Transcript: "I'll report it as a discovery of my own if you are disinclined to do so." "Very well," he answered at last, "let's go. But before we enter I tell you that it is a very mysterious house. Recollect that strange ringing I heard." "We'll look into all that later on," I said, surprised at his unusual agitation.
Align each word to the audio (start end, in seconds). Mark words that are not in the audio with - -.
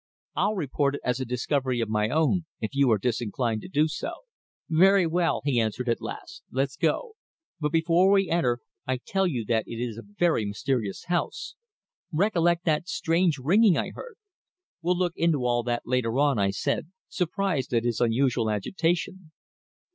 "I'll 0.35 0.55
report 0.55 0.95
it 0.95 1.01
as 1.03 1.19
a 1.19 1.25
discovery 1.25 1.79
of 1.79 1.87
my 1.87 2.09
own 2.09 2.47
if 2.59 2.73
you 2.73 2.89
are 2.89 2.97
disinclined 2.97 3.61
to 3.61 3.67
do 3.67 3.87
so." 3.87 4.09
"Very 4.67 5.05
well," 5.05 5.41
he 5.45 5.59
answered 5.59 5.87
at 5.87 6.01
last, 6.01 6.41
"let's 6.49 6.75
go. 6.75 7.11
But 7.59 7.71
before 7.71 8.09
we 8.09 8.27
enter 8.27 8.61
I 8.87 8.97
tell 8.97 9.27
you 9.27 9.45
that 9.49 9.65
it 9.67 9.75
is 9.79 9.99
a 9.99 10.13
very 10.17 10.43
mysterious 10.43 11.03
house. 11.05 11.53
Recollect 12.11 12.65
that 12.65 12.87
strange 12.89 13.37
ringing 13.37 13.77
I 13.77 13.91
heard." 13.91 14.15
"We'll 14.81 14.97
look 14.97 15.13
into 15.15 15.45
all 15.45 15.61
that 15.65 15.83
later 15.85 16.17
on," 16.17 16.39
I 16.39 16.49
said, 16.49 16.87
surprised 17.07 17.71
at 17.71 17.83
his 17.83 18.01
unusual 18.01 18.49
agitation. 18.49 19.31